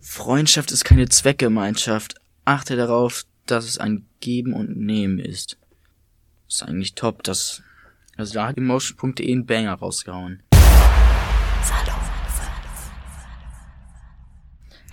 [0.00, 2.14] Freundschaft ist keine Zweckgemeinschaft.
[2.46, 5.58] Achte darauf, dass es ein Geben und Nehmen ist.
[6.48, 7.62] Ist eigentlich top, dass,
[8.16, 10.42] also da hat Emotion.de einen Banger rausgehauen.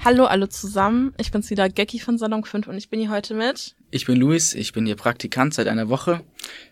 [0.04, 3.34] Hallo alle zusammen, ich bin's wieder Gecki von Salon 5 und ich bin hier heute
[3.34, 3.76] mit.
[3.92, 6.22] Ich bin Luis, ich bin Ihr Praktikant seit einer Woche.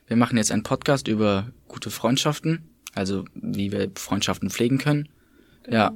[0.08, 5.10] Wir machen jetzt einen Podcast über gute Freundschaften, also wie wir Freundschaften pflegen können.
[5.70, 5.94] Ja,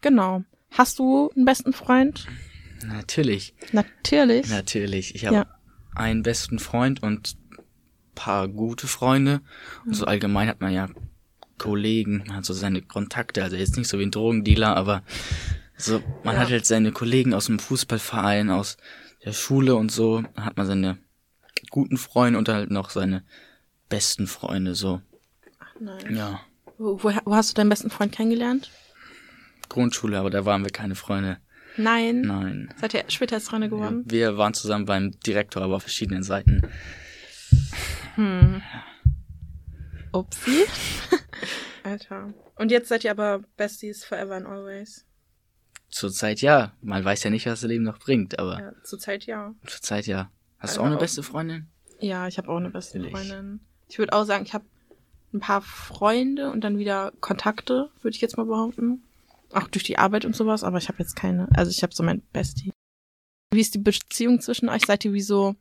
[0.00, 0.44] Genau.
[0.72, 2.26] Hast du einen besten Freund?
[2.86, 4.48] natürlich, Natürlich.
[4.48, 5.14] natürlich.
[5.14, 5.46] Ich habe Ja.
[5.94, 7.36] einen besten Freund und
[8.14, 9.40] paar gute Freunde.
[9.84, 10.88] Und so allgemein hat man ja
[11.58, 15.02] Kollegen, man hat so seine Kontakte, also jetzt nicht so wie ein Drogendealer, aber
[15.76, 16.42] so, man Ja.
[16.42, 18.76] hat halt seine Kollegen aus dem Fußballverein, aus
[19.24, 20.98] der Schule und so, Dann hat man seine
[21.68, 23.22] guten Freunde und halt noch seine
[23.90, 25.02] besten Freunde, so.
[25.78, 26.14] Nein.
[26.16, 26.40] Ja,
[26.78, 28.70] Wo, wo, wo hast du deinen besten Freund kennengelernt?
[29.70, 31.38] Grundschule, aber da waren wir keine Freunde.
[31.78, 32.20] Nein.
[32.20, 32.74] Nein.
[32.76, 34.04] Seid ihr später erst Freunde geworden?
[34.06, 36.60] Wir waren zusammen beim Direktor, aber auf verschiedenen Seiten.
[38.16, 38.60] Hm.
[40.12, 40.66] Upsi.
[41.84, 42.34] Alter.
[42.56, 45.06] Und jetzt seid ihr aber Besties forever and always.
[45.88, 46.72] Zurzeit ja.
[46.82, 49.54] Man weiß ja nicht, was das Leben noch bringt, aber Ja, zurzeit ja.
[49.66, 50.30] zurzeit ja.
[50.58, 51.68] Hast du Also auch eine auch- beste Freundin?
[52.00, 53.28] Ja, ich habe auch eine beste Natürlich.
[53.28, 53.60] Freundin.
[53.88, 54.64] Ich würde auch sagen, ich habe
[55.32, 59.02] ein paar Freunde und dann wieder Kontakte, würde ich jetzt mal behaupten.
[59.52, 61.48] Auch durch die Arbeit und sowas, aber ich habe jetzt keine.
[61.54, 62.72] Also ich habe so mein Bestie.
[63.50, 64.86] Wie ist die Beziehung zwischen euch?
[64.86, 65.56] Seid ihr wie so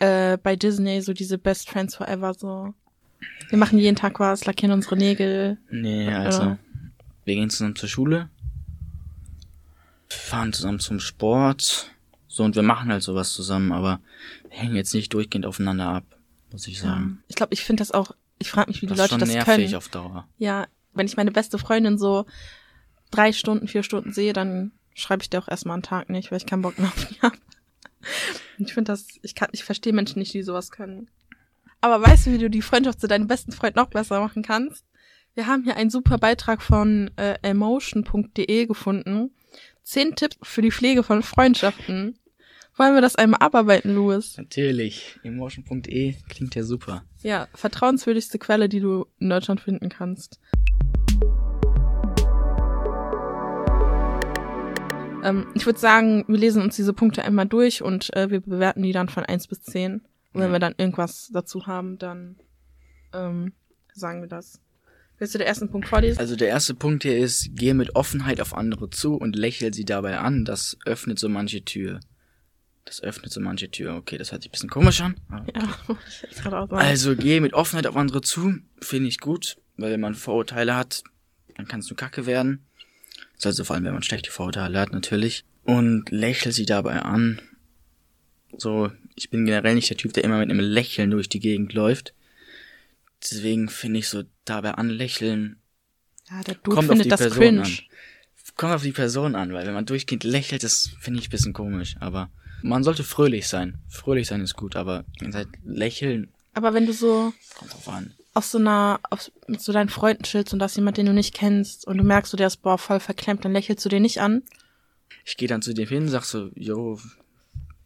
[0.00, 2.74] äh, bei Disney, so diese Best Friends Forever so?
[3.48, 5.58] Wir machen jeden Tag was, lackieren unsere Nägel.
[5.70, 6.42] Nee, also.
[6.42, 6.58] Ja.
[7.24, 8.28] Wir gehen zusammen zur Schule.
[10.08, 11.90] Fahren zusammen zum Sport.
[12.28, 14.00] So, und wir machen halt sowas zusammen, aber
[14.48, 16.04] wir hängen jetzt nicht durchgehend aufeinander ab,
[16.52, 17.22] muss ich sagen.
[17.28, 19.20] Ich glaube, ich finde das auch, ich frage mich, wie die das ist Leute schon
[19.20, 19.74] das nervig können.
[19.74, 20.28] auf Dauer.
[20.38, 22.26] Ja, wenn ich meine beste Freundin so
[23.16, 26.38] drei Stunden, vier Stunden sehe, dann schreibe ich dir auch erstmal einen Tag nicht, weil
[26.38, 27.36] ich keinen Bock mehr auf die habe.
[28.58, 31.10] Ich finde das, ich kann, ich verstehe Menschen nicht, die sowas können.
[31.80, 34.84] Aber weißt du, wie du die Freundschaft zu deinem besten Freund noch besser machen kannst?
[35.34, 39.30] Wir haben hier einen super Beitrag von äh, emotion.de gefunden.
[39.82, 42.18] Zehn Tipps für die Pflege von Freundschaften.
[42.76, 44.36] Wollen wir das einmal abarbeiten, Louis?
[44.36, 45.18] Natürlich.
[45.22, 47.04] Emotion.de klingt ja super.
[47.22, 50.40] Ja, vertrauenswürdigste Quelle, die du in Deutschland finden kannst.
[55.26, 58.82] Ähm, ich würde sagen, wir lesen uns diese Punkte einmal durch und äh, wir bewerten
[58.82, 60.02] die dann von 1 bis 10.
[60.32, 62.36] Und wenn wir dann irgendwas dazu haben, dann
[63.14, 63.52] ähm,
[63.94, 64.60] sagen wir das.
[65.18, 66.18] Willst du den ersten Punkt vorlesen?
[66.18, 69.86] Also der erste Punkt hier ist, gehe mit Offenheit auf andere zu und lächel sie
[69.86, 70.44] dabei an.
[70.44, 72.00] Das öffnet so manche Tür.
[72.84, 73.94] Das öffnet so manche Tür.
[73.96, 75.16] Okay, das hört sich ein bisschen komisch an.
[75.30, 75.68] aber- ja,
[76.30, 76.82] ich gerade auch sagen.
[76.82, 81.02] Also gehe mit Offenheit auf andere zu, finde ich gut, weil wenn man Vorurteile hat,
[81.56, 82.66] dann kann es nur Kacke werden.
[83.44, 85.44] Also vor allem, wenn man schlechte Vorurteile hat, natürlich.
[85.64, 87.40] Und lächel sie dabei an.
[88.56, 91.72] So, ich bin generell nicht der Typ, der immer mit einem Lächeln durch die Gegend
[91.72, 92.14] läuft.
[93.22, 95.58] Deswegen finde ich so dabei anlächeln,
[96.30, 97.62] ja, der Dude kommt auf findet die das Person cringe.
[97.62, 97.78] an.
[98.56, 101.52] kommt auf die Person an, weil wenn man durchgehend lächelt, das finde ich ein bisschen
[101.52, 101.96] komisch.
[102.00, 102.30] Aber
[102.62, 103.78] man sollte fröhlich sein.
[103.88, 108.12] Fröhlich sein ist gut, aber halt lächeln Aber wenn du so kommt drauf an.
[108.36, 111.12] Auf so einer, auf, mit so deinen Freunden chillst und da ist jemand, den du
[111.12, 114.02] nicht kennst und du merkst, so, der ist boah, voll verklemmt, dann lächelst du den
[114.02, 114.42] nicht an.
[115.24, 117.00] Ich gehe dann zu dem hin, sag so, yo,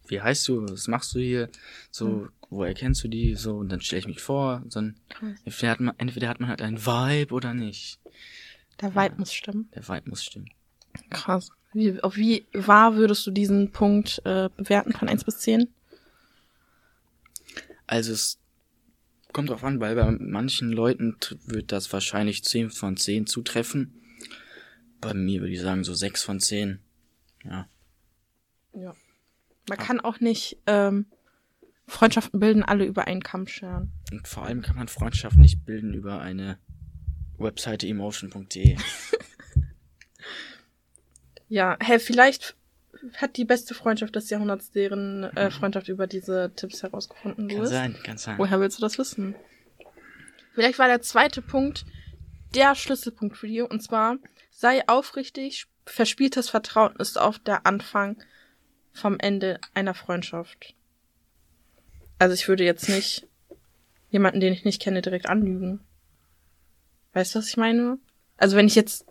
[0.07, 1.49] wie heißt du, was machst du hier?
[1.89, 2.29] So, Hm.
[2.49, 3.35] woher kennst du die?
[3.35, 4.61] So, und dann stelle ich mich vor.
[4.65, 4.95] Dann,
[5.45, 7.99] entweder hat, man, entweder hat man halt einen Vibe oder nicht.
[8.81, 9.69] Der Vibe muss stimmen.
[9.73, 10.49] Der Vibe muss stimmen.
[11.09, 11.49] Krass.
[11.73, 15.69] Wie, auf wie wahr würdest du diesen Punkt äh, bewerten von 1 bis 10?
[17.87, 18.40] Also es
[19.33, 24.01] kommt drauf an, weil bei manchen Leuten wird das wahrscheinlich 10 von 10 zutreffen.
[24.99, 26.79] Bei mir würde ich sagen so 6 von 10.
[27.43, 27.67] Ja.
[28.73, 28.95] Ja.
[29.69, 31.05] Man kann auch nicht ähm,
[31.87, 33.91] Freundschaften bilden, alle über einen Kamm scheren.
[34.11, 36.57] Und vor allem kann man Freundschaften nicht bilden über eine
[37.37, 38.77] Webseite emotion.de.
[41.51, 42.55] Ja, hey, vielleicht
[43.15, 47.69] hat die beste Freundschaft des Jahrhunderts deren äh, Freundschaft über diese Tipps herausgefunden, kann Louis.
[47.69, 48.37] sein, kann sein.
[48.37, 49.35] Woher willst du das wissen?
[50.53, 51.85] Vielleicht war der zweite Punkt
[52.53, 54.17] der Schlüsselpunkt für dich, und zwar
[54.49, 58.21] sei aufrichtig, verspieltes Vertrauen ist oft der Anfang
[58.93, 60.75] vom Ende einer Freundschaft.
[62.19, 63.27] Also ich würde jetzt nicht
[64.09, 65.79] jemanden, den ich nicht kenne, direkt anlügen.
[67.13, 67.97] Weißt du, was ich meine?
[68.37, 69.05] Also wenn ich jetzt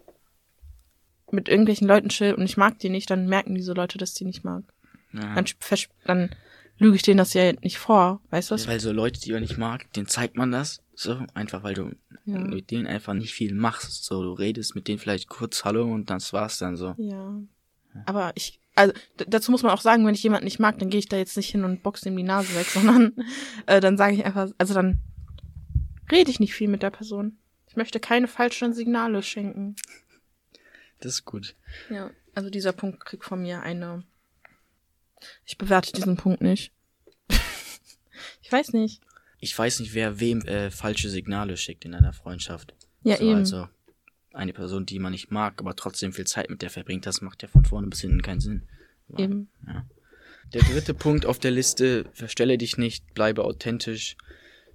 [1.32, 4.16] mit irgendwelchen Leuten chill und ich mag die nicht, dann merken diese Leute, dass ich
[4.18, 4.62] die nicht mag.
[5.12, 5.34] Ja.
[5.34, 5.44] Dann,
[6.04, 6.30] dann
[6.78, 8.20] lüge ich denen das ja nicht vor.
[8.30, 8.64] Weißt du was?
[8.64, 10.82] Ja, weil so Leute, die man nicht mag, denen zeigt man das.
[10.94, 11.90] So, einfach weil du
[12.26, 12.38] Ja.
[12.38, 14.04] mit denen einfach nicht viel machst.
[14.04, 16.94] So, du redest mit denen vielleicht kurz Hallo und das war's dann so.
[16.98, 17.40] Ja.
[18.06, 18.92] Aber ich, also
[19.28, 21.36] dazu muss man auch sagen, wenn ich jemanden nicht mag, dann gehe ich da jetzt
[21.36, 23.12] nicht hin und boxe ihm die Nase weg, sondern
[23.66, 25.00] äh, dann sage ich einfach, also dann
[26.10, 27.38] rede ich nicht viel mit der Person.
[27.66, 29.76] Ich möchte keine falschen Signale schenken.
[31.00, 31.56] Das ist gut.
[31.88, 34.04] Ja, also dieser Punkt kriegt von mir eine.
[35.44, 36.72] Ich bewerte diesen Punkt nicht.
[38.42, 39.02] ich weiß nicht.
[39.38, 42.74] Ich weiß nicht, wer wem äh, falsche Signale schickt in einer Freundschaft.
[43.02, 43.38] Ja, so, eben.
[43.38, 43.68] Also
[44.32, 47.42] eine Person, die man nicht mag, aber trotzdem viel Zeit mit der verbringt, das macht
[47.42, 48.68] ja von vorne bis hinten keinen Sinn.
[49.08, 49.48] Aber, Eben.
[49.66, 49.86] Ja.
[50.52, 54.16] Der dritte Punkt auf der Liste, verstelle dich nicht, bleibe authentisch.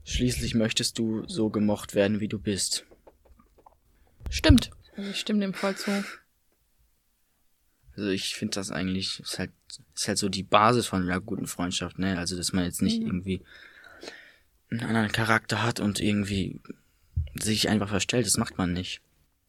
[0.04, 2.86] Schließlich möchtest du so gemocht werden, wie du bist.
[4.30, 4.72] Stimmt.
[4.98, 5.92] Also ich stimme dem voll zu.
[7.98, 9.52] Also ich finde das eigentlich, ist halt,
[9.96, 12.18] ist halt so die Basis von einer guten Freundschaft, ne?
[12.18, 13.08] Also, dass man jetzt nicht Mhm.
[13.08, 13.42] irgendwie
[14.70, 16.60] einen anderen Charakter hat und irgendwie
[17.36, 19.02] sich einfach verstellt, das macht man nicht.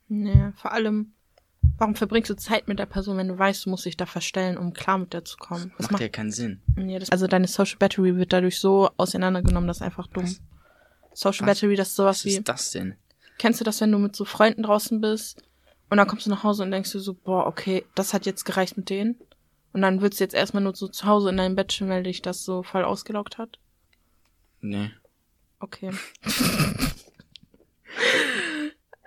[0.09, 1.13] Nee, vor allem,
[1.79, 4.57] warum verbringst du Zeit mit der Person, wenn du weißt, du musst dich da verstellen,
[4.57, 5.73] um klar mit der zu kommen?
[5.79, 6.61] Das macht ja keinen Sinn.
[6.77, 10.25] nee, das, also deine Social Battery wird dadurch so auseinandergenommen, das ist einfach dumm.
[10.25, 10.41] Was?
[11.15, 11.55] Social Was?
[11.61, 12.95] Battery, das ist sowas Was wie, ist das denn?
[13.39, 15.43] Kennst du das, wenn du mit so Freunden draußen bist
[15.91, 18.45] und dann kommst du nach Hause und denkst du so, boah, okay, das hat jetzt
[18.45, 19.17] gereicht mit denen?
[19.73, 22.03] Und dann willst du jetzt erstmal nur so zu Hause in deinem Bett chillen, weil
[22.03, 23.59] dich das so voll ausgelaugt hat?
[24.61, 24.91] Nee.
[25.61, 25.91] Okay.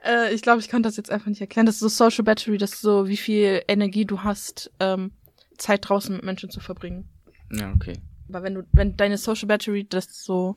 [0.06, 1.66] äh, ich glaube, ich kann das jetzt einfach nicht erklären.
[1.66, 5.12] Das ist so Social Battery, das ist so, wie viel Energie du hast, ähm,
[5.58, 7.10] Zeit draußen mit Menschen zu verbringen.
[7.52, 8.00] Ja, okay.
[8.30, 10.56] Aber wenn du, wenn deine Social Battery das so,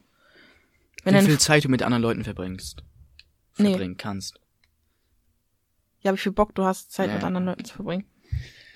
[1.05, 2.85] wenn Wie viel Zeit du mit anderen Leuten verbringst.
[3.59, 3.71] Nee.
[3.71, 4.41] Verbringen kannst.
[6.01, 7.27] ja, wie viel Bock du hast, Zeit Ja, mit ja.
[7.29, 8.07] anderen Leuten zu verbringen.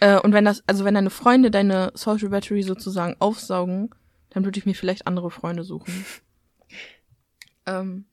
[0.00, 3.90] Äh, und wenn das, also wenn deine Freunde deine Social Battery sozusagen aufsaugen,
[4.31, 6.05] dann würde ich mir vielleicht andere Freunde suchen.
[7.67, 8.05] ähm,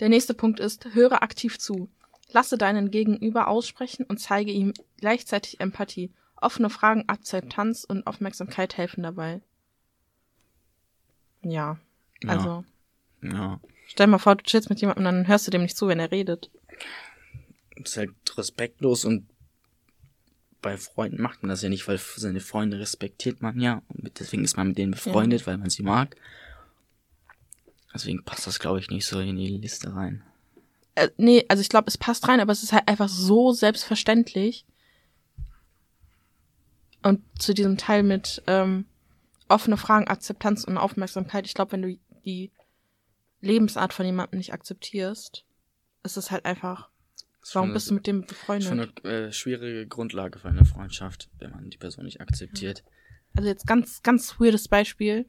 [0.00, 1.88] der nächste Punkt ist, höre aktiv zu.
[2.28, 6.12] Lasse deinen Gegenüber aussprechen und zeige ihm gleichzeitig Empathie.
[6.36, 9.40] Offene Fragen, Akzeptanz und Aufmerksamkeit helfen dabei.
[11.42, 11.78] Ja,
[12.22, 12.28] Ja.
[12.30, 12.64] also
[13.22, 13.60] Ja.
[13.86, 16.00] Stell mal vor, du chillst mit jemandem und dann hörst du dem nicht zu, wenn
[16.00, 16.50] er redet.
[17.76, 19.26] Das ist halt respektlos und
[20.60, 23.82] bei Freunden macht man das ja nicht, weil seine Freunde respektiert man ja.
[23.88, 26.16] Und deswegen ist man mit denen befreundet, weil man sie mag.
[27.92, 30.22] Deswegen passt das, glaube ich, nicht so in die Liste rein.
[30.94, 34.64] äh, nee, also ich glaube, es passt rein, aber es ist halt einfach so selbstverständlich.
[37.02, 38.86] Und zu diesem Teil mit ähm,
[39.48, 42.52] offene Fragen, Akzeptanz und Aufmerksamkeit, ich glaube, wenn du die
[43.42, 45.44] Lebensart von jemandem nicht akzeptierst,
[46.04, 46.88] ist es halt einfach,
[47.40, 49.04] Das warum schon- bist du mit dem Schon befreundet?
[49.04, 52.82] eine äh, schwierige Grundlage für eine Freundschaft, wenn man die Person nicht akzeptiert.
[53.36, 55.26] Also jetzt ganz, ganz weirdes Beispiel.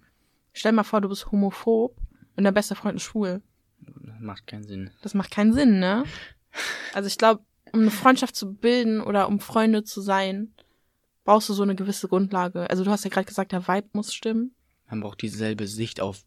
[0.53, 1.97] Stell mal vor, du bist homophob
[2.35, 3.41] und dein bester Freund ist schwul.
[3.79, 4.91] Das macht keinen Sinn.
[5.01, 6.03] Das macht keinen Sinn, ne?
[6.93, 7.43] Also ich glaube,
[7.73, 10.53] um eine Freundschaft zu bilden oder um Freunde zu sein,
[11.25, 12.69] brauchst du so eine gewisse Grundlage.
[12.69, 14.53] Also du hast ja gerade gesagt, der Vibe muss stimmen.
[14.89, 16.23] Man braucht dieselbe Sicht auf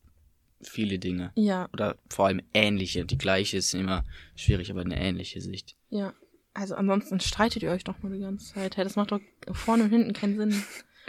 [0.63, 1.33] viele Dinge.
[1.35, 3.05] Ja, Oder vor allem ähnliche.
[3.05, 4.05] Die gleiche ist immer
[4.35, 5.77] schwierig, aber eine ähnliche Sicht.
[5.91, 6.13] ja.
[6.59, 8.79] Also ansonsten streitet ihr euch doch nur die ganze Zeit.
[8.79, 9.21] Hey, das macht doch
[9.53, 10.65] vorne und hinten keinen Sinn.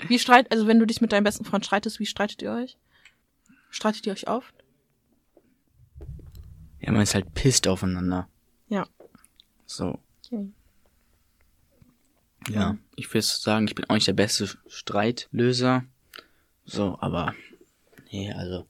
[0.10, 2.78] Wie streit, also wenn du dich mit deinem besten Freund streitest, wie streitet ihr euch?
[3.70, 4.54] Streitet ihr euch oft?
[6.82, 8.28] Ja, man ist halt pisst aufeinander.
[8.68, 8.88] Ja.
[9.66, 10.00] So.
[10.26, 10.52] Okay.
[12.50, 15.86] Ja, ich würde sagen, ich bin auch nicht der beste Streitlöser.
[16.66, 17.34] So, aber
[18.12, 18.68] nee, also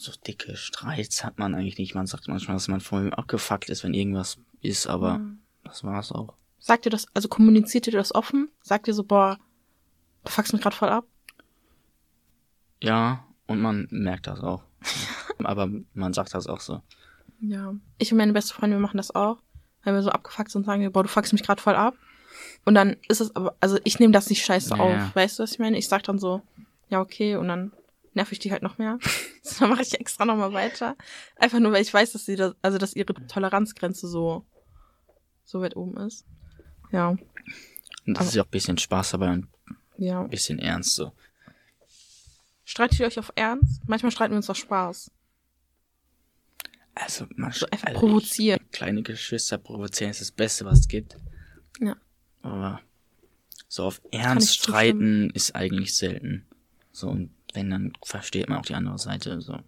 [0.00, 1.94] so dicke Streits hat man eigentlich nicht.
[1.96, 5.20] Man sagt manchmal, dass man vor ihm abgefuckt ist, wenn irgendwas ist, aber Ja.
[5.64, 6.34] das war's auch.
[6.60, 8.48] Sagt ihr das, also kommuniziert ihr das offen?
[8.62, 9.38] Sagt ihr so, boah,
[10.24, 11.04] du fuckst mich gerade voll ab?
[12.82, 14.62] Ja, und man merkt das auch.
[15.42, 16.80] aber man sagt das auch so.
[17.40, 17.74] Ja.
[17.98, 19.38] Ich und meine beste Freundin, wir machen das auch.
[19.82, 21.94] Wenn wir so abgefuckt sind, sagen wir, boah, du fuckst mich gerade voll ab.
[22.64, 24.90] Und dann ist es aber, also ich nehme das nicht scheiße Ja, auf.
[24.92, 25.10] ja.
[25.14, 25.78] Weißt du, was ich meine?
[25.78, 26.42] Ich sag dann so,
[26.88, 27.72] ja, okay, und dann
[28.18, 28.98] nerv ich die halt noch mehr.
[29.58, 30.96] dann mache ich extra nochmal weiter.
[31.36, 34.44] Einfach nur, weil ich weiß, dass sie das, also dass ihre Toleranzgrenze so,
[35.44, 36.26] so weit oben ist.
[36.92, 37.20] Ja, Und
[38.06, 39.48] das Aber- ist ja auch ein bisschen Spaß dabei und
[39.96, 40.20] ja.
[40.22, 41.12] ein bisschen ernst so.
[42.64, 43.80] Streitet ihr euch auf Ernst?
[43.86, 45.10] Manchmal streiten wir uns auf Spaß.
[46.94, 48.60] Also, man So einfach also provozieren.
[48.64, 51.16] Ich, kleine Geschwister provozieren ist das Beste, was es gibt.
[51.80, 51.96] Ja.
[52.42, 52.80] Aber
[53.68, 56.46] so auf Ernst streiten ist eigentlich selten.
[56.92, 59.40] So, und wenn, dann versteht man auch die andere Seite.
[59.40, 59.58] So.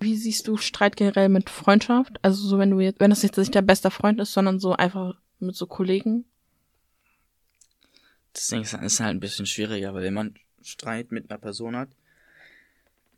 [0.00, 2.18] Wie siehst du Streit generell mit Freundschaft?
[2.22, 4.72] Also so, wenn du jetzt, wenn das jetzt nicht der beste Freund ist, sondern so
[4.72, 6.24] einfach mit so Kollegen?
[8.34, 11.90] Deswegen ist halt ein bisschen schwieriger, weil wenn man Streit mit einer Person hat,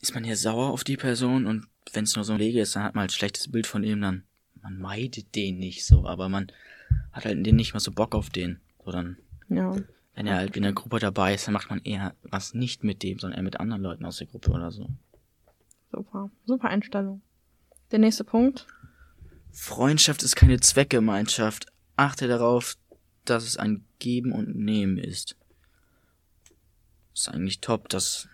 [0.00, 2.76] ist man ja sauer auf die Person und wenn es nur so ein Kollege ist,
[2.76, 4.25] dann hat man halt ein schlechtes Bild von ihm, dann
[4.61, 6.50] man meidet den nicht so, aber man
[7.12, 8.61] hat halt den nicht mehr so Bock auf den.
[8.84, 9.18] So dann,
[9.49, 9.76] Ja.
[10.14, 13.02] Wenn er halt in der Gruppe dabei ist, dann macht man eher was nicht mit
[13.02, 14.88] dem, sondern eher mit anderen Leuten aus der Gruppe oder so.
[15.90, 16.30] Super.
[16.44, 17.21] Super Einstellung.
[17.90, 18.66] Der nächste Punkt.
[19.52, 21.66] Freundschaft ist keine Zweckgemeinschaft.
[21.97, 22.76] Achte darauf,
[23.25, 25.37] dass es ein Geben und Nehmen ist.
[27.12, 28.28] Ist eigentlich top, das,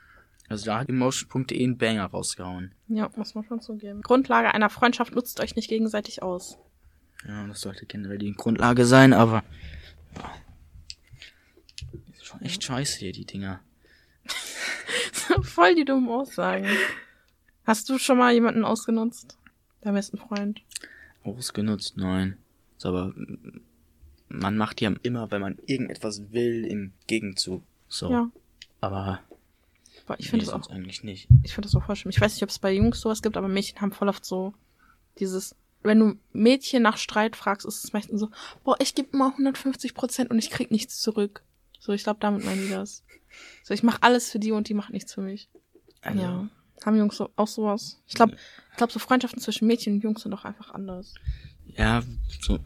[0.48, 2.74] also da hat Emotion.de einen Banger rausgehauen.
[2.88, 4.00] Ja, muss man schon zugeben.
[4.02, 6.58] Grundlage einer Freundschaft nutzt euch nicht gegenseitig aus.
[7.26, 9.44] Ja, das sollte generell die Grundlage sein, aber
[10.14, 10.49] ist
[12.30, 13.60] schon echt scheiße hier, die Dinger.
[15.42, 16.68] Voll die dummen Aussagen.
[17.64, 19.38] Hast du schon mal jemanden ausgenutzt?
[19.80, 20.60] Dein besten Freund?
[21.24, 22.36] Ausgenutzt, nein.
[22.76, 23.14] Ist aber
[24.28, 27.62] man macht ja immer, wenn man irgendetwas will, im Gegenzug.
[27.88, 28.10] So.
[28.10, 28.30] Ja.
[28.80, 29.20] Aber
[30.06, 31.28] Boah, ich nee, finde das auch eigentlich nicht.
[31.42, 32.10] Ich finde das auch voll schlimm.
[32.10, 34.54] Ich weiß nicht, ob es bei Jungs sowas gibt, aber Mädchen haben voll oft so
[35.18, 38.30] dieses, wenn du Mädchen nach Streit fragst, ist es meistens so,
[38.64, 41.42] boah, ich gebe immer 150 Prozent und ich krieg nichts zurück.
[41.80, 43.02] So, ich glaube, damit meinen die das.
[43.64, 45.48] So, ich mache alles für die und die macht nichts für mich.
[46.02, 46.48] Also, Ja.
[46.84, 48.00] Haben Jungs so, auch sowas?
[48.06, 48.36] Ich glaube,
[48.70, 51.14] ich glaube, so Freundschaften zwischen Mädchen und Jungs sind doch einfach anders.
[51.66, 52.02] Ja,
[52.40, 52.58] so,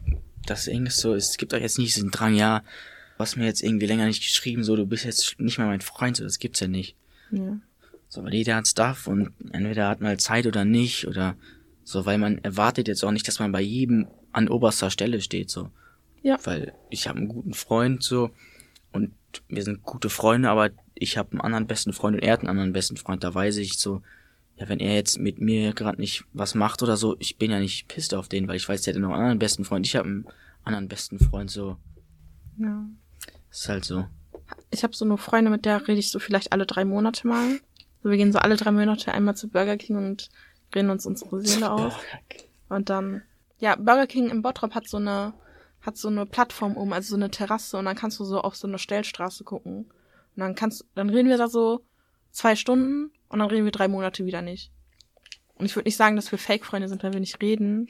[0.45, 3.45] das Ding ist so, es gibt auch jetzt nicht diesen Drang, ja, du hast mir
[3.45, 6.39] jetzt irgendwie länger nicht geschrieben, so, du bist jetzt nicht mehr mein Freund, so, das
[6.39, 6.95] gibt's ja nicht.
[7.31, 7.59] Ja.
[8.07, 11.35] So, weil jeder hat Stuff und entweder hat man halt Zeit oder nicht oder
[11.83, 15.49] so, weil man erwartet jetzt auch nicht, dass man bei jedem an oberster Stelle steht,
[15.49, 15.71] so.
[16.23, 16.37] Ja.
[16.45, 18.31] Weil ich habe einen guten Freund, so,
[19.47, 22.49] wir sind gute Freunde, aber ich habe einen anderen besten Freund und er hat einen
[22.49, 24.01] anderen besten Freund, da weiß ich so,
[24.57, 27.59] ja, wenn er jetzt mit mir gerade nicht was macht oder so, ich bin ja
[27.59, 29.95] nicht pisst auf den, weil ich weiß, der hat noch einen anderen besten Freund, ich
[29.95, 30.27] habe einen
[30.63, 31.77] anderen besten Freund, so,
[32.57, 32.85] ja.
[33.51, 34.05] ist halt so.
[34.71, 37.59] Ich habe so eine Freundin, mit der rede ich so vielleicht alle drei Monate mal.
[38.03, 40.29] So, wir gehen so alle drei Monate einmal zu Burger King und
[40.73, 41.93] reden uns unsere Seele aus.
[42.69, 43.23] Und dann,
[43.59, 45.33] ja, Burger King im Bottrop hat so eine,
[45.85, 48.55] hat so eine Plattform oben, also so eine Terrasse und dann kannst du so auf
[48.55, 49.85] so eine Stellstraße gucken.
[50.35, 51.83] Und dann kannst, dann reden wir da so
[52.31, 54.71] zwei Stunden und dann reden wir drei Monate wieder nicht.
[55.55, 57.87] Und ich würde nicht sagen, dass wir Fake-Freunde sind, weil wir nicht reden,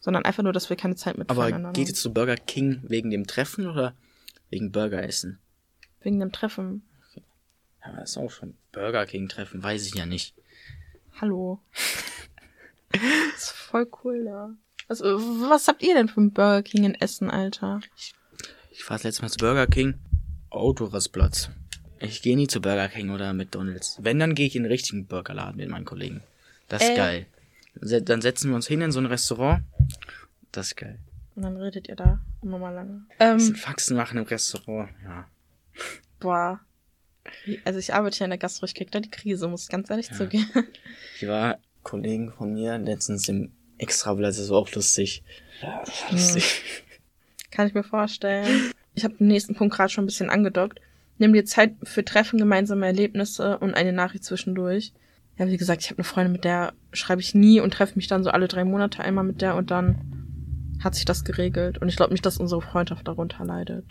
[0.00, 1.88] sondern einfach nur, dass wir keine Zeit Aber miteinander geht haben.
[1.88, 3.94] jetzt zu Burger King wegen dem Treffen oder
[4.50, 5.38] wegen Burger essen?
[6.00, 6.82] Wegen dem Treffen.
[7.84, 10.34] Ja, das ist auch schon Burger King Treffen, weiß ich ja nicht.
[11.20, 11.60] Hallo.
[12.92, 13.02] das
[13.36, 14.50] ist voll cool da.
[14.88, 15.04] Also,
[15.50, 17.80] was habt ihr denn für ein Burger King in Essen, Alter?
[18.70, 19.94] Ich war das letzte Mal zu Burger King.
[20.50, 21.50] Autorastplatz.
[22.00, 23.98] Ich gehe nie zu Burger King oder McDonalds.
[24.00, 26.22] Wenn, dann gehe ich in den richtigen Burgerladen mit meinen Kollegen.
[26.68, 26.96] Das ist Äh.
[26.96, 27.26] geil.
[28.02, 29.64] Dann setzen wir uns hin in so ein Restaurant.
[30.52, 30.98] Das ist geil.
[31.34, 33.02] Und dann redet ihr da nochmal lange.
[33.18, 34.90] Bisschen Ähm, Faxen machen im Restaurant.
[35.02, 35.28] Ja.
[36.20, 36.60] boah.
[37.64, 39.90] Also ich arbeite ja in der Gastro, ich krieg da die Krise, muss ich ganz
[39.90, 40.16] ehrlich Ja.
[40.16, 40.46] zugeben.
[41.20, 45.22] Ich war Kollegen von mir letztens im Extrablatt, das war auch lustig.
[45.62, 46.62] Ja, das war lustig.
[47.50, 48.70] Kann ich mir vorstellen.
[48.94, 50.80] Ich habe den nächsten Punkt gerade schon ein bisschen angedockt.
[51.18, 54.92] Nimm dir Zeit für Treffen, gemeinsame Erlebnisse und eine Nachricht zwischendurch.
[55.38, 58.06] Ja, wie gesagt, ich habe eine Freundin, mit der schreibe ich nie und treffe mich
[58.06, 61.78] dann so alle drei Monate einmal mit der und dann hat sich das geregelt.
[61.78, 63.84] Und ich glaube nicht, dass unsere Freundschaft darunter leidet.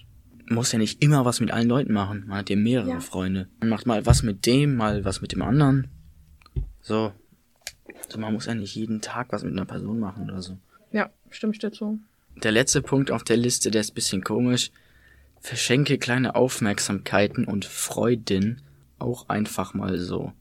[0.49, 2.25] muss ja nicht immer was mit allen Leuten machen.
[2.27, 2.99] Man hat ja mehrere Ja.
[2.99, 3.47] Freunde.
[3.61, 5.87] Man macht mal was mit dem, mal was mit dem anderen.
[6.81, 7.13] So.
[8.05, 10.57] Also man muss ja nicht jeden Tag was mit einer Person machen oder so.
[10.91, 11.99] Ja, stimme ich dir zu.
[12.35, 14.71] Der letzte Punkt auf der Liste, der ist ein bisschen komisch.
[15.41, 18.61] Verschenke kleine Aufmerksamkeiten und Freuden
[18.99, 20.31] auch einfach mal so.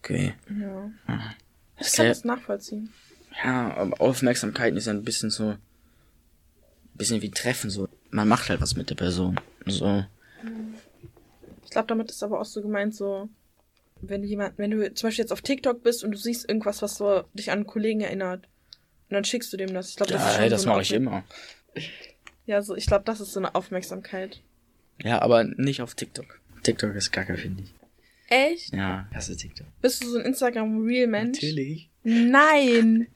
[0.00, 0.34] Okay.
[0.48, 0.90] Ja.
[1.78, 2.92] Ich Das kann ist das nachvollziehen.
[3.44, 5.58] ja, aber Aufmerksamkeiten ist ja ein bisschen so, ein
[6.94, 7.88] bisschen wie Treffen so.
[8.10, 9.38] Man macht halt was mit der Person.
[9.66, 10.04] So.
[11.64, 13.28] Ich glaube, damit ist aber auch so gemeint, so,
[14.02, 16.82] wenn du jemand, wenn du zum Beispiel jetzt auf TikTok bist und du siehst irgendwas,
[16.82, 18.46] was so dich an einen Kollegen erinnert,
[19.08, 19.90] und dann schickst du dem das.
[19.90, 21.24] Ich glaube, das ist Ja, schon das so mache ich immer.
[22.46, 24.40] Ja, so, ich glaube, das ist so eine Aufmerksamkeit.
[25.02, 26.40] Ja, aber nicht auf TikTok.
[26.62, 27.74] TikTok ist kacke, finde ich.
[28.28, 28.72] Echt?
[28.72, 29.66] Ja, hasse TikTok.
[29.82, 31.38] Bist du so ein Instagram-Real-Mensch?
[31.42, 31.90] Natürlich.
[32.02, 33.08] Nein.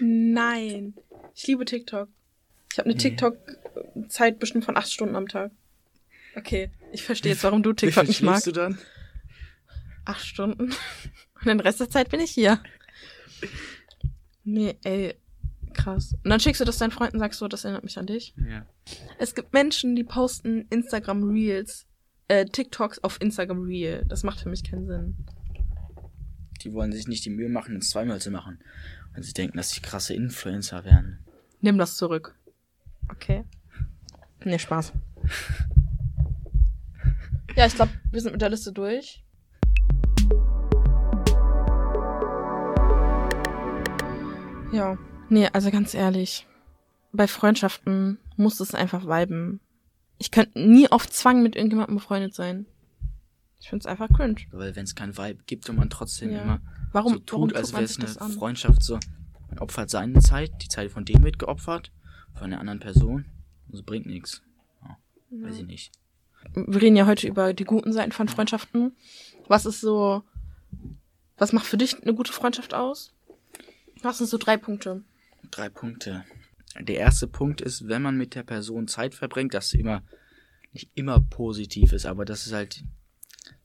[0.00, 0.94] Nein.
[1.34, 2.08] Ich liebe TikTok.
[2.72, 3.00] Ich habe eine Nee.
[3.02, 5.50] TikTok-Zeit bestimmt von acht Stunden am Tag.
[6.36, 8.46] Okay, ich verstehe jetzt, warum du TikTok nicht magst.
[8.46, 8.78] du dann?
[10.08, 10.70] Acht Stunden.
[11.34, 12.62] Und den Rest der Zeit bin ich hier.
[14.42, 15.14] Nee, ey,
[15.74, 16.14] krass.
[16.24, 18.34] Und dann schickst du das deinen Freunden und sagst so, das erinnert mich an dich.
[18.48, 18.64] Ja.
[19.18, 21.86] Es gibt Menschen, die posten Instagram Reels,
[22.28, 24.06] äh, TikToks auf Instagram Reel.
[24.08, 25.26] Das macht für mich keinen Sinn.
[26.62, 28.60] Die wollen sich nicht die Mühe machen, es zweimal zu machen.
[29.12, 31.18] Wenn sie denken, dass sie krasse Influencer werden.
[31.60, 32.34] Nimm das zurück.
[33.10, 33.44] Okay.
[34.42, 34.94] Nee, Spaß.
[37.56, 39.24] Ja, ich glaube, wir sind mit der Liste durch.
[44.72, 44.98] Ja.
[45.28, 46.46] Nee, also ganz ehrlich.
[47.12, 49.60] Bei Freundschaften muss es einfach viben.
[50.18, 52.66] Ich könnte nie auf Zwang mit irgendjemandem befreundet sein.
[53.60, 54.36] Ich find's einfach cringe.
[54.52, 56.42] Weil wenn es kein Vibe gibt und man trotzdem Ja.
[56.42, 56.60] immer
[56.92, 58.30] Warum, so warum tut, als tut wäre es eine?
[58.32, 58.98] Freundschaft so.
[59.48, 61.90] Man opfert seine Zeit, die Zeit von dem wird geopfert,
[62.34, 63.24] von der anderen Person.
[63.68, 64.42] Das bringt nichts.
[64.82, 64.96] Ja,
[65.30, 65.92] Weiß ich nicht.
[66.54, 68.96] Wir reden ja heute über die guten Seiten von Freundschaften.
[69.48, 70.22] Was ist so,
[71.36, 73.12] was macht für dich eine gute Freundschaft aus?
[74.02, 75.02] Was sind so drei Punkte?
[75.50, 76.24] Drei Punkte.
[76.78, 80.02] Der erste Punkt ist, wenn man mit der Person Zeit verbringt, dass immer
[80.72, 82.84] nicht immer positiv ist, aber das ist halt,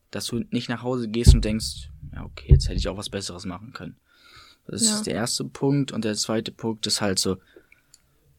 [0.10, 3.10] dass du nicht nach Hause gehst und denkst, ja okay, jetzt hätte ich auch was
[3.10, 3.98] Besseres machen können.
[4.66, 4.96] Das Ja.
[4.96, 7.38] ist der erste Punkt und der zweite Punkt ist halt so,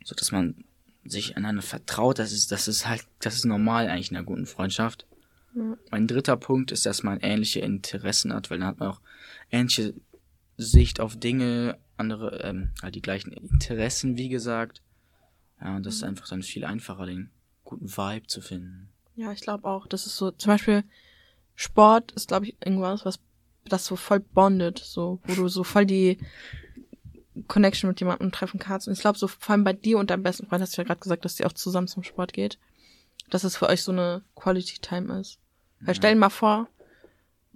[0.03, 0.65] so dass man
[1.05, 2.19] sich einander vertraut.
[2.19, 5.07] Das ist, das ist halt, das ist normal eigentlich in einer guten Freundschaft.
[5.55, 5.77] Ja.
[5.91, 9.01] Mein dritter Punkt ist, dass man ähnliche Interessen hat, weil dann hat man auch
[9.51, 9.93] ähnliche
[10.57, 14.83] Sicht auf Dinge, andere, ähm, halt die gleichen Interessen, wie gesagt.
[15.61, 17.31] Ja, und das ist einfach dann viel einfacher, den
[17.65, 18.89] guten Vibe zu finden.
[19.17, 19.87] Ja, ich glaube auch.
[19.87, 20.85] Das ist so, zum Beispiel
[21.55, 23.21] Sport ist, glaube ich, irgendwas, was
[23.65, 26.19] das so voll bondet, so, wo du so voll die
[27.49, 28.87] Connection mit jemandem treffen kannst.
[28.87, 30.87] Und ich glaube, so vor allem bei dir und deinem besten Freund hast du ja
[30.87, 32.59] gerade gesagt, dass ihr auch zusammen zum Sport geht,
[33.31, 35.39] dass es für euch so eine Quality Time ist.
[35.81, 36.69] Weil stell dir mal vor,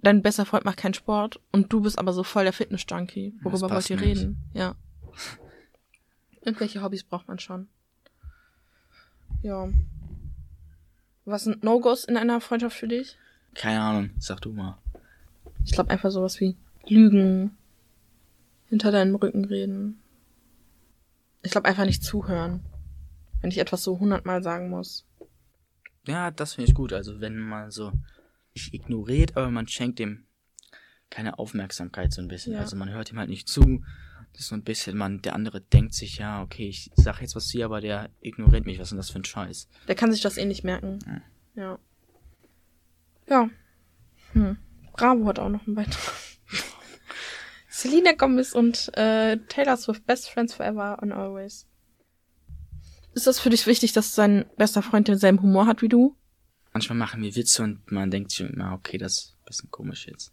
[0.01, 3.35] dein bester Freund macht keinen Sport und du bist aber so voll der Fitness-Junkie.
[3.41, 4.05] Worüber wollt ihr nicht.
[4.05, 4.37] reden?
[4.53, 4.75] Ja.
[6.41, 7.67] Irgendwelche Hobbys braucht man schon.
[9.41, 9.69] Ja.
[11.25, 13.17] Was sind No-Gos in einer Freundschaft für dich?
[13.55, 14.77] Keine Ahnung, sag du mal.
[15.65, 16.55] Ich glaube einfach sowas wie
[16.87, 17.57] Lügen,
[18.67, 19.99] hinter deinem Rücken reden.
[21.41, 22.61] Ich glaube einfach nicht zuhören,
[23.41, 25.05] wenn ich etwas so hundertmal sagen muss.
[26.07, 26.93] Ja, das finde ich gut.
[26.93, 27.91] Also wenn man so
[28.59, 30.25] nicht ignoriert, aber man schenkt dem
[31.09, 32.53] keine Aufmerksamkeit so ein bisschen.
[32.53, 32.59] Ja.
[32.59, 33.83] Also man hört ihm halt nicht zu.
[34.33, 37.35] Das ist so ein bisschen, man, der andere denkt sich, ja, okay, ich sag jetzt
[37.35, 38.77] was zu aber der ignoriert mich.
[38.77, 39.67] Was ist denn das für ein Scheiß?
[39.87, 40.99] Der kann sich das eh nicht merken.
[41.55, 41.79] Ja.
[43.27, 43.49] Ja.
[44.33, 44.57] Hm.
[44.93, 46.13] Bravo hat auch noch einen Beitrag.
[47.69, 51.65] Selena Gomez und äh, Taylor Swift, Best Friends Forever and Always.
[53.13, 56.15] Ist das für dich wichtig, dass dein bester Freund denselben Humor hat wie du?
[56.73, 60.07] Manchmal machen wir Witze und man denkt sich immer, okay, das ist ein bisschen komisch
[60.07, 60.31] jetzt.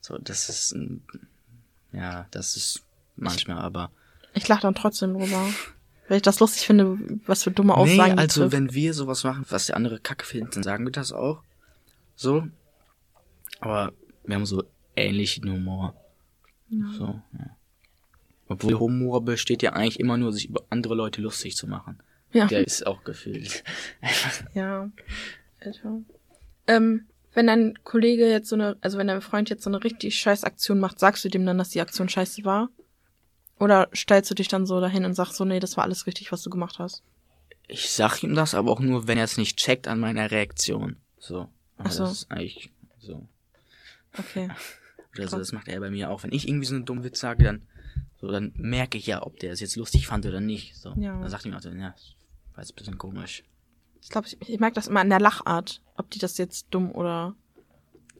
[0.00, 1.02] So, das ist, ein,
[1.92, 2.84] ja, das ist
[3.16, 3.90] manchmal, aber.
[4.34, 5.48] Ich lache dann trotzdem drüber.
[6.08, 8.16] Weil ich das lustig finde, was für dumme Nee, Aussagen.
[8.16, 8.52] die also trifft.
[8.52, 11.42] wenn wir sowas machen, was der andere kacke findet, dann sagen wir das auch.
[12.16, 12.48] So.
[13.60, 13.92] Aber
[14.24, 14.64] wir haben so
[14.96, 15.94] ähnlichen Humor.
[16.70, 17.56] So, ja.
[18.48, 21.98] Obwohl Humor besteht ja eigentlich immer nur, sich über andere Leute lustig zu machen.
[22.32, 22.46] Ja.
[22.46, 23.64] Der ist auch gefühlt.
[24.54, 24.90] Ja.
[25.60, 26.00] Alter.
[26.66, 30.18] Ähm, wenn dein Kollege jetzt so eine, also wenn dein Freund jetzt so eine richtig
[30.18, 32.68] scheiß Aktion macht, sagst du dem dann, dass die Aktion scheiße war?
[33.58, 36.30] Oder stellst du dich dann so dahin und sagst so, nee, das war alles richtig,
[36.32, 37.02] was du gemacht hast?
[37.66, 40.96] Ich sag ihm das aber auch nur, wenn er es nicht checkt an meiner Reaktion.
[41.18, 41.48] So.
[41.76, 42.04] Ach so.
[42.04, 43.28] Das ist eigentlich so.
[44.16, 44.48] Okay.
[45.16, 46.22] Oder so, das macht er bei mir auch.
[46.22, 47.62] Wenn ich irgendwie so einen dummen Witz sage, dann,
[48.20, 50.76] so, dann merke ich ja, ob der es jetzt lustig fand oder nicht.
[50.76, 50.94] So.
[50.96, 51.20] Ja.
[51.20, 51.94] Dann sagt ihm auch so, ja,
[52.54, 53.44] war jetzt ein bisschen komisch.
[54.02, 56.92] Ich glaube, ich, ich merke das immer an der Lachart, ob die das jetzt dumm
[56.92, 57.34] oder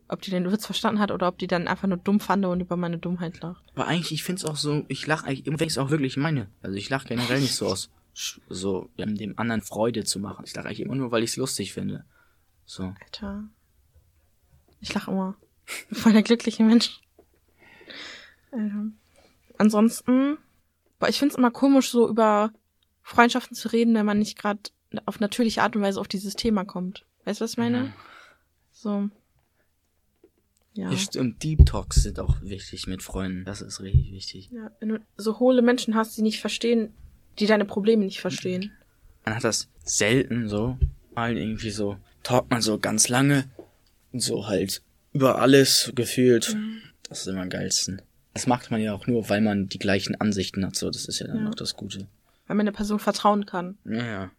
[0.08, 2.60] ob die den Witz verstanden hat oder ob die dann einfach nur dumm fand und
[2.60, 3.62] über meine Dummheit lacht.
[3.74, 6.16] Aber eigentlich, ich find's auch so, ich lache eigentlich immer, wenn ich es auch wirklich
[6.16, 6.48] meine.
[6.62, 7.90] Also ich lache generell nicht so aus,
[8.48, 10.44] so, ja, dem anderen Freude zu machen.
[10.46, 12.04] Ich lache eigentlich immer nur, weil ich es lustig finde.
[12.64, 12.94] So.
[13.04, 13.44] Alter.
[14.80, 15.36] Ich lache immer.
[15.66, 17.00] Ich bin voll der glückliche Mensch.
[18.50, 18.86] Alter.
[19.58, 20.38] Ansonsten,
[20.98, 22.52] boah, ich find's immer komisch, so über
[23.02, 24.60] Freundschaften zu reden, wenn man nicht gerade
[25.06, 27.04] auf natürliche Art und Weise auf dieses Thema kommt.
[27.24, 27.78] Weißt du, was ich meine?
[27.78, 27.92] Ja.
[28.72, 29.10] So.
[30.74, 30.96] Ja.
[30.96, 31.42] Stimmt.
[31.42, 33.44] Deep Talks sind auch wichtig mit Freunden.
[33.44, 34.50] Das ist richtig wichtig.
[34.52, 34.70] ja.
[34.80, 36.92] Wenn du so hohle Menschen hast, die nicht verstehen,
[37.38, 38.72] die deine Probleme nicht verstehen.
[39.24, 40.78] Man hat das selten so.
[41.14, 43.44] Mal irgendwie so, talkt man so ganz lange.
[44.12, 46.56] Und so halt über alles gefühlt.
[47.08, 48.00] Das ist immer am geilsten.
[48.34, 50.76] Das macht man ja auch nur, weil man die gleichen Ansichten hat.
[50.76, 51.48] So, das ist ja dann Ja.
[51.50, 52.06] auch das Gute.
[52.46, 53.76] Weil man der Person vertrauen kann.
[53.84, 54.30] Ja, ja.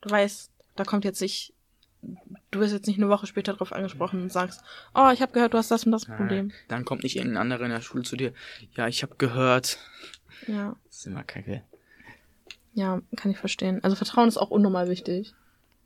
[0.00, 1.52] Du weißt, da kommt jetzt nicht,
[2.50, 4.62] du wirst jetzt nicht eine Woche später drauf angesprochen und sagst,
[4.94, 6.52] oh, ich habe gehört, du hast das und das Problem.
[6.68, 8.32] Dann kommt nicht irgendein anderer in der Schule zu dir.
[8.74, 9.78] Ja, ich habe gehört.
[10.46, 11.62] Ja, Das ist immer kacke.
[12.74, 13.82] ja, kann ich verstehen.
[13.84, 15.34] Also Vertrauen ist auch unnormal wichtig.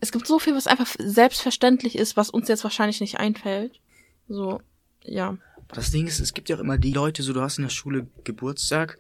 [0.01, 3.81] Es gibt so viel, was einfach selbstverständlich ist, was uns jetzt wahrscheinlich nicht einfällt.
[4.29, 4.61] So,
[5.03, 5.37] ja.
[5.69, 7.71] Das Ding ist, es gibt ja auch immer die Leute, so du hast in der
[7.71, 8.99] Schule Geburtstag,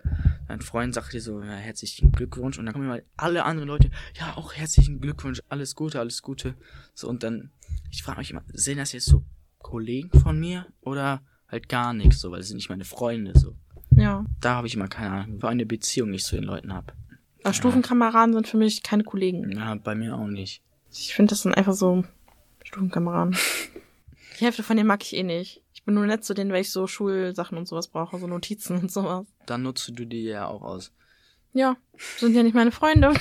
[0.49, 3.91] dein Freund sagt dir so, ja, herzlichen Glückwunsch und dann kommen immer alle anderen Leute,
[4.19, 6.55] ja, auch herzlichen Glückwunsch, alles Gute, alles Gute.
[6.95, 7.51] So und dann,
[7.91, 9.25] ich frage mich immer, sind das jetzt so
[9.59, 13.55] Kollegen von mir oder halt gar nichts so, weil das sind nicht meine Freunde so.
[13.91, 14.25] Ja.
[14.41, 16.93] Da habe ich immer keine Ahnung, für eine Beziehung ich zu den Leuten habe.
[17.43, 19.51] Aber Stufenkameraden sind für mich keine Kollegen.
[19.53, 20.63] Ja, bei mir auch nicht.
[20.91, 22.05] Ich finde, das sind einfach so
[22.65, 23.37] Stufenkameraden.
[24.41, 25.63] Die Hälfte von denen mag ich eh nicht.
[25.85, 28.79] Ich bin nur nett zu denen, weil ich so Schulsachen und sowas brauche, so Notizen
[28.79, 29.27] und sowas.
[29.45, 30.93] Dann nutzt du die ja auch aus.
[31.53, 31.77] Ja,
[32.17, 33.13] sind ja nicht meine Freunde.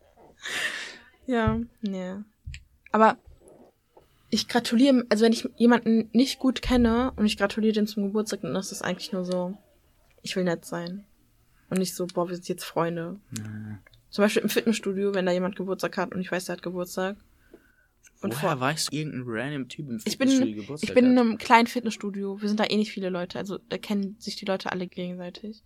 [1.28, 2.14] ja, nee.
[2.90, 3.18] Aber
[4.30, 8.40] ich gratuliere, also wenn ich jemanden nicht gut kenne und ich gratuliere den zum Geburtstag,
[8.42, 9.56] dann ist das eigentlich nur so,
[10.22, 11.04] ich will nett sein.
[11.70, 13.20] Und nicht so, boah, wir sind jetzt Freunde.
[13.30, 13.78] Naja.
[14.10, 17.16] Zum Beispiel im Fitnessstudio, wenn da jemand Geburtstag hat und ich weiß, der hat Geburtstag.
[18.22, 21.04] Und Woher vor, weißt du irgendein random Typ im ich bin, Fitnessstudio Geburtstag ich bin
[21.06, 22.40] in einem kleinen Fitnessstudio.
[22.40, 23.38] Wir sind da eh nicht viele Leute.
[23.38, 25.62] Also da kennen sich die Leute alle gegenseitig.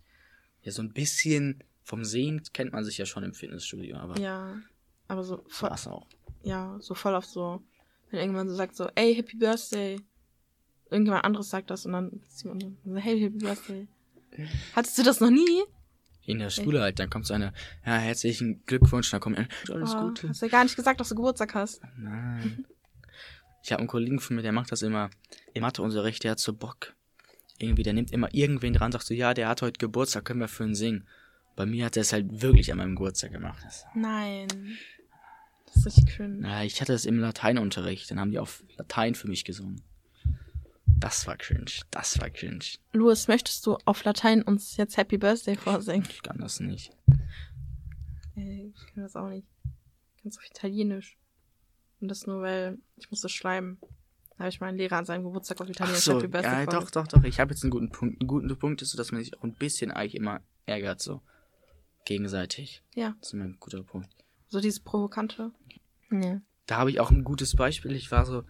[0.63, 4.61] Ja, so ein bisschen vom Sehen kennt man sich ja schon im Fitnessstudio, aber Ja.
[5.07, 6.07] Aber so voll, war's auch.
[6.43, 7.61] ja, so voll auf so,
[8.09, 9.99] wenn irgendjemand so sagt so, ey, Happy Birthday.
[10.89, 13.87] Irgendjemand anderes sagt das und dann ist jemand so, hey, Happy Birthday.
[14.75, 15.63] Hattest du das noch nie?
[16.25, 17.53] In der Schule halt, dann kommt so eine,
[17.85, 20.29] ja, herzlichen Glückwunsch, dann kommt ein, alles Oh, Gute.
[20.29, 21.81] Hast du ja gar nicht gesagt, dass du Geburtstag hast.
[21.97, 22.65] Nein.
[23.63, 25.09] Ich habe einen Kollegen von mir, der macht das immer
[25.53, 26.93] im Matheunterricht, der hat so Bock.
[27.57, 30.47] Irgendwie, der nimmt immer irgendwen dran, sagt so, ja, der hat heute Geburtstag, können wir
[30.47, 31.07] für ihn singen.
[31.55, 33.63] Bei mir hat er es halt wirklich an meinem Geburtstag gemacht.
[33.93, 34.47] Nein.
[35.67, 36.39] Das ist richtig schön.
[36.41, 39.81] na, ich hatte das im Lateinunterricht, dann haben die auf Latein für mich gesungen.
[41.01, 42.63] Das war cringe, das war cringe.
[42.93, 46.07] Louis, möchtest du auf Latein uns jetzt Happy Birthday vorsingen?
[46.09, 46.91] Ich kann das nicht.
[48.35, 49.47] Ey, ich kann das auch nicht.
[50.15, 51.17] Ich kann es auf Italienisch.
[51.99, 53.79] Und das nur, weil ich muss das schreiben.
[54.31, 56.65] Da habe ich meinen Lehrer an seinem Geburtstag auf Ach Italienisch so, Happy Birthday ja,
[56.65, 57.23] doch, doch, doch.
[57.23, 58.21] Ich habe jetzt einen guten Punkt.
[58.21, 61.21] Einen guten Punkt ist so, dass man sich auch ein bisschen eigentlich immer ärgert, so.
[62.05, 62.83] Gegenseitig.
[62.95, 64.09] Ja, Das ist immer ein guter Punkt.
[64.49, 65.51] so dieses Provokante.
[66.09, 66.41] Nee.
[66.67, 67.91] Da habe ich auch ein gutes Beispiel.
[67.95, 68.43] Ich war so,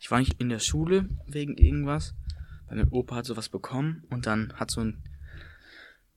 [0.00, 2.14] ich war nicht in der Schule wegen irgendwas,
[2.68, 5.02] weil mein Opa hat sowas bekommen und dann hat so ein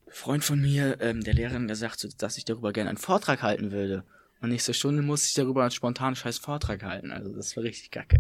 [0.07, 4.03] Freund von mir, ähm, der Lehrerin, gesagt, dass ich darüber gerne einen Vortrag halten würde.
[4.41, 7.11] Und nächste Stunde musste ich darüber einen spontanen scheiß Vortrag halten.
[7.11, 8.19] Also das war richtig kacke.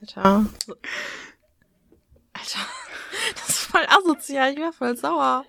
[0.00, 0.46] Alter.
[2.32, 2.58] Alter.
[3.34, 4.52] Das ist voll asozial.
[4.52, 5.44] Ich wäre voll sauer.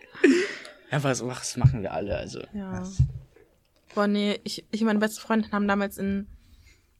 [0.92, 2.16] Ja, was, was machen wir alle?
[2.18, 2.42] Also.
[2.54, 2.80] Ja.
[2.80, 2.98] das-
[3.96, 6.28] Boah, nee, ich, ich und meine beste Freundin haben damals in,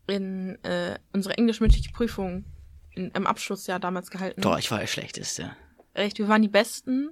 [0.08, 2.46] in äh, unsere englischmündliche Prüfung
[2.94, 4.42] in, im Abschlussjahr damals gehalten.
[4.42, 5.56] Doch, ich war der Schlechteste.
[5.94, 7.10] Echt, wir waren die Besten.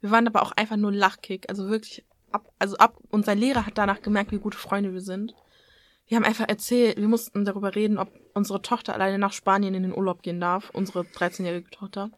[0.00, 1.48] Wir waren aber auch einfach nur Lachkick.
[1.48, 5.34] Also wirklich ab, also ab, unser Lehrer hat danach gemerkt, wie gute Freunde wir sind.
[6.06, 9.82] Wir haben einfach erzählt, wir mussten darüber reden, ob unsere Tochter alleine nach Spanien in
[9.82, 10.70] den Urlaub gehen darf.
[10.70, 12.10] Unsere 13-jährige Tochter.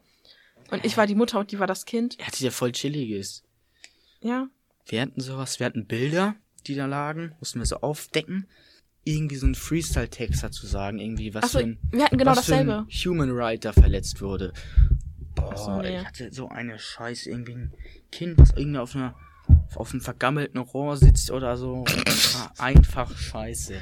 [0.71, 2.19] Und ich war die Mutter und die war das Kind.
[2.19, 3.43] Er hatte ja voll chilliges.
[4.21, 4.47] Ja.
[4.87, 6.35] Wir hatten sowas, wir hatten Bilder,
[6.67, 8.47] die da lagen, mussten wir so aufdecken.
[9.05, 12.45] Irgendwie so ein Freestyle-Text dazu sagen, irgendwie was Achso, für ein, wir hatten genau was
[12.45, 12.91] für ein dasselbe.
[13.05, 14.51] Human Right da verletzt wurde.
[15.35, 15.99] Boah, so, nee.
[15.99, 17.73] ich hatte so eine Scheiße, irgendwie ein
[18.11, 19.15] Kind, was irgendwie auf einer
[19.75, 21.83] auf einem vergammelten Rohr sitzt oder so.
[22.05, 23.79] Das war einfach scheiße.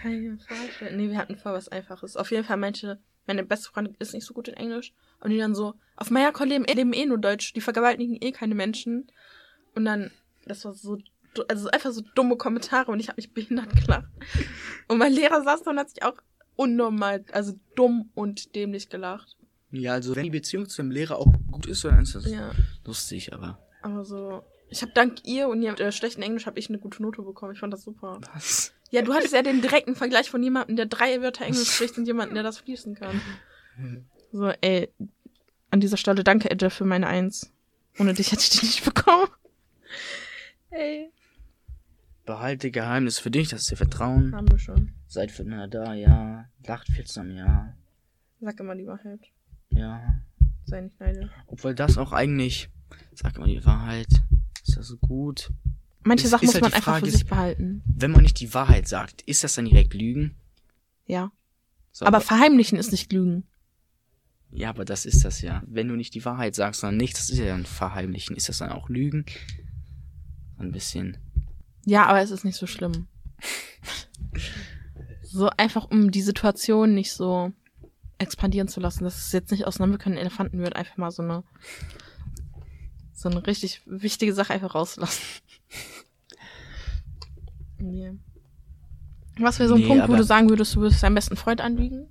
[0.00, 0.96] Kann ich mir vorstellen.
[0.96, 2.16] Nee, wir hatten voll was Einfaches.
[2.16, 4.92] Auf jeden Fall meinte, meine beste Freundin ist nicht so gut in Englisch.
[5.20, 7.52] Und die dann so, auf Mallorca leben, leben eh nur Deutsch.
[7.54, 9.10] Die vergewaltigen eh keine Menschen.
[9.74, 10.10] Und dann,
[10.44, 10.98] das war so,
[11.48, 14.08] also einfach so dumme Kommentare und ich habe mich behindert gelacht.
[14.88, 16.16] Und mein Lehrer saß da und hat sich auch
[16.56, 19.36] unnormal, also dumm und dämlich gelacht.
[19.72, 22.52] Ja, also wenn die Beziehung zu dem Lehrer auch gut ist, dann ist das Ja,
[22.84, 26.68] lustig, aber aber so, ich habe dank ihr und ihrem äh, schlechten Englisch habe ich
[26.68, 27.52] eine gute Note bekommen.
[27.52, 28.20] Ich fand das super.
[28.32, 28.72] was?
[28.90, 32.06] Ja, du hattest ja den direkten Vergleich von jemandem, der drei Wörter Englisch spricht und
[32.06, 33.20] jemandem, der das fließen kann.
[34.32, 34.88] So, ey,
[35.70, 37.52] an dieser Stelle danke, Edge, für meine Eins.
[37.98, 39.28] Ohne dich hätte ich die nicht bekommen.
[40.70, 41.10] Ey,
[42.26, 44.34] Behalte Geheimnis für dich, das ist dir Vertrauen.
[44.34, 44.92] haben wir schon.
[45.06, 46.46] Seid füreinander da, ja.
[46.66, 47.72] Lacht zusammen, ja.
[48.40, 49.20] Sag immer die Wahrheit.
[49.70, 50.20] Ja.
[50.64, 51.30] Sei nicht neidisch.
[51.46, 52.68] Obwohl das auch eigentlich,
[53.14, 54.08] sag immer die Wahrheit,
[54.66, 55.50] ist das so gut.
[56.02, 57.82] Manche Ist- Sachen ist muss halt man einfach für ist- sich behalten.
[57.86, 60.34] Wenn man nicht die Wahrheit sagt, ist das dann direkt Lügen?
[61.06, 61.30] Ja.
[61.92, 63.44] So, Aber verheimlichen ist nicht Lügen.
[64.50, 65.62] ja, aber das ist das ja.
[65.66, 68.36] Wenn du nicht die Wahrheit sagst, sondern nichts, das ist ja dann Verheimlichen.
[68.36, 69.24] Ist das dann auch Lügen?
[70.58, 71.18] Ein bisschen.
[71.86, 73.06] Ja, aber es ist nicht so schlimm.
[75.22, 77.52] so einfach, um die Situation nicht so
[78.18, 81.10] expandieren zu lassen, dass es jetzt nicht aus einer Mücke ein Elefanten wird, einfach mal
[81.10, 81.44] so eine
[83.12, 85.22] so eine richtig wichtige Sache einfach rauslassen.
[87.78, 88.12] nee.
[89.38, 91.60] Was wäre so ein Nee, Punkt, wo du sagen würdest, du würdest deinen besten Freund
[91.60, 92.08] anlügen?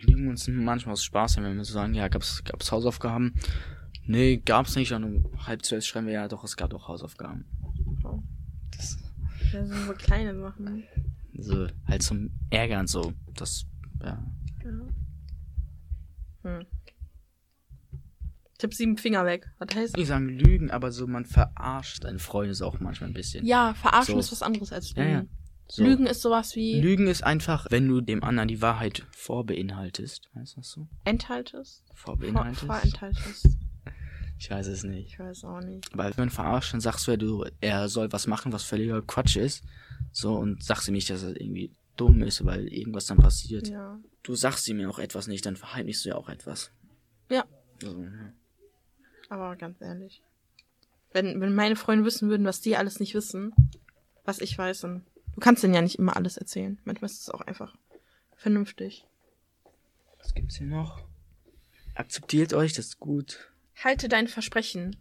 [0.00, 3.34] Lügen uns manchmal aus Spaß, wenn wir so sagen, ja, gab's, gab's Hausaufgaben?
[4.04, 4.92] Nee, gab's nicht.
[4.92, 7.44] Und um halb zwölf schreiben wir, ja, doch, es gab doch Hausaufgaben.
[8.04, 8.22] Oh.
[8.76, 8.98] Das,
[9.52, 10.84] Ja, so, so kleine Sachen.
[11.38, 13.12] so, halt zum Ärgern, so.
[13.34, 13.66] Das,
[14.02, 14.22] ja.
[14.64, 14.70] Ja.
[16.42, 16.66] Hm.
[18.58, 19.46] Tipp sieben Finger weg.
[19.58, 23.14] Was heißt Ich sagen Lügen, aber so, man verarscht einen Freund ist auch manchmal ein
[23.14, 23.44] bisschen.
[23.46, 24.20] Ja, verarschen So.
[24.20, 25.14] ist was anderes als Ja, lügen.
[25.14, 25.24] ja.
[25.68, 25.84] So.
[25.84, 30.28] Lügen ist sowas wie Lügen ist einfach, wenn du dem anderen die Wahrheit vorbeinhaltest.
[30.34, 30.88] Weißt du das so?
[31.04, 31.84] enthaltest.
[31.94, 32.64] Vor, Vorbeinhaltest?
[32.66, 33.48] vorenthaltest.
[34.40, 35.12] Ich weiß es nicht.
[35.12, 35.86] Ich weiß auch nicht.
[35.92, 39.02] Weil wenn man verarscht, dann sagst du ja, du, er soll was machen, was völliger
[39.02, 39.62] Quatsch ist.
[40.12, 43.68] So, und sagst ihm nicht, dass er irgendwie dumm ist, weil irgendwas dann passiert.
[43.68, 44.00] Ja.
[44.22, 46.72] Du sagst ihm ja auch etwas nicht, dann verheimlichst du ja auch etwas.
[47.30, 47.44] Ja.
[47.82, 48.32] Also, ja.
[49.28, 50.22] Aber ganz ehrlich.
[51.12, 53.52] Wenn, wenn meine Freunde wissen würden, was die alles nicht wissen,
[54.24, 55.04] was ich weiß, dann.
[55.34, 56.80] Du kannst denen ja nicht immer alles erzählen.
[56.84, 57.76] Manchmal ist es auch einfach
[58.36, 59.06] vernünftig.
[60.18, 61.04] Was gibt's hier noch?
[61.94, 63.50] Akzeptiert euch, das ist gut.
[63.82, 64.96] Halte dein Versprechen.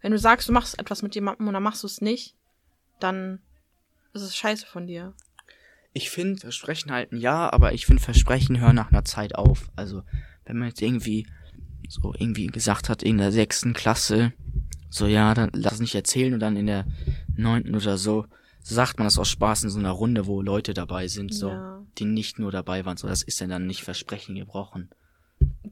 [0.00, 2.34] Wenn du sagst, du machst etwas mit jemandem und dann machst du es nicht,
[3.00, 3.40] dann
[4.12, 5.14] ist es scheiße von dir.
[5.92, 9.70] Ich finde Versprechen halten ja, aber ich finde Versprechen hören nach einer Zeit auf.
[9.74, 10.02] Also,
[10.44, 11.26] wenn man jetzt irgendwie
[11.88, 14.32] so irgendwie gesagt hat, in der sechsten Klasse,
[14.90, 16.86] so ja, dann lass nicht erzählen und dann in der
[17.36, 18.26] neunten oder so,
[18.60, 21.82] sagt man das aus Spaß in so einer Runde, wo Leute dabei sind, so, Ja.
[21.96, 24.90] die nicht nur dabei waren, so, das ist ja dann nicht Versprechen gebrochen.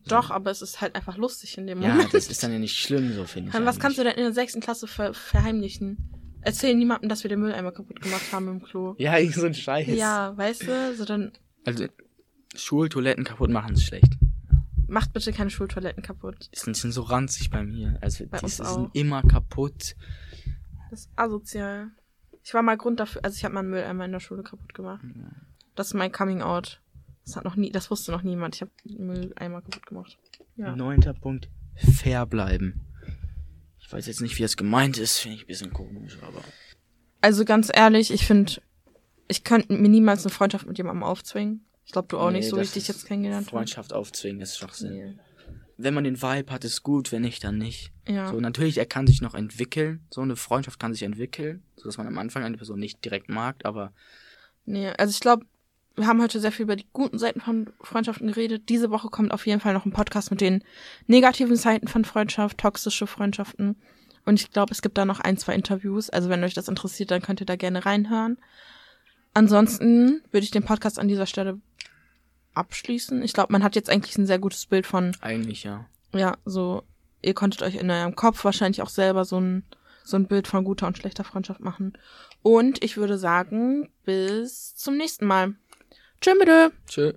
[0.09, 2.15] Doch, aber es ist halt einfach lustig in dem Ja, Moment.
[2.15, 3.65] das ist dann ja nicht schlimm, so finde ich.
[3.65, 4.15] Was kannst du eigentlich.
[4.15, 6.13] denn in der sechsten Klasse ver verheimlichen?
[6.43, 8.95] Erzähl niemandem, dass wir den Mülleimer kaputt gemacht haben im Klo.
[8.99, 9.89] Ja, irgend so ein Scheiß.
[9.89, 11.33] Ja, weißt du, so dann
[11.65, 11.87] Also,
[12.55, 14.13] Schultoiletten kaputt machen ist schlecht.
[14.87, 16.49] macht bitte keine Schultoiletten kaputt.
[16.55, 17.99] Die sind, so ranzig bei mir.
[18.01, 19.97] Also, Bei die sind immer kaputt.
[20.91, 21.89] Das ist asozial.
[22.45, 24.73] Ich war mal Grund dafür, also ich habe mal einen Mülleimer in der Schule kaputt
[24.73, 25.05] gemacht.
[25.75, 26.81] Das ist mein Coming Out.
[27.27, 28.55] Das hat noch nie, das wusste noch niemand.
[28.55, 30.17] Ich habe einen Mülleimer kaputt gemacht.
[30.57, 30.75] Ja.
[30.75, 31.49] Neunter Punkt.
[31.75, 32.87] Fair bleiben.
[33.81, 35.19] Ich weiß jetzt nicht, wie das gemeint ist.
[35.19, 36.41] Finde ich ein bisschen komisch, aber.
[37.21, 38.63] Also ganz ehrlich, ich finde,
[39.29, 41.65] ich könnte mir niemals eine Freundschaft mit jemandem aufzwingen.
[41.85, 43.57] Ich glaube, du auch Nee, nicht, so wie ich dich jetzt kennengelernt habe.
[43.57, 44.93] Freundschaft aufzwingen ist Schwachsinn.
[44.93, 45.19] Nee.
[45.79, 47.13] Wenn man den Vibe hat, ist gut.
[47.13, 47.93] Wenn nicht, dann nicht.
[48.09, 48.31] Ja.
[48.31, 50.07] So, natürlich, er kann sich noch entwickeln.
[50.11, 51.63] So eine Freundschaft kann sich entwickeln.
[51.77, 53.93] So dass man am Anfang eine Person nicht direkt mag, aber
[54.65, 55.47] Nee, also ich glaube,
[55.97, 58.69] wir haben heute sehr viel über die guten Seiten von Freundschaften geredet.
[58.69, 60.63] Diese Woche kommt auf jeden Fall noch ein Podcast mit den
[61.07, 63.77] negativen Seiten von Freundschaft, toxische Freundschaften.
[64.27, 66.11] Und ich glaube, es gibt da noch ein, zwei Interviews.
[66.11, 68.39] Also wenn euch das interessiert, dann könnt ihr da gerne reinhören.
[69.33, 71.61] Ansonsten würde ich den Podcast an dieser Stelle
[72.55, 73.23] abschließen.
[73.23, 75.87] Ich glaube, man hat jetzt eigentlich ein sehr gutes Bild von, eigentlich ja.
[76.13, 76.83] ja, so,
[77.23, 79.65] ihr konntet euch in eurem Kopf wahrscheinlich auch selber so ein,
[80.05, 81.93] so ein Bild von guter und schlechter Freundschaft machen.
[82.43, 85.55] Und ich würde sagen, bis zum nächsten Mal.
[86.21, 86.49] Tschö mit
[86.89, 87.13] Tschö.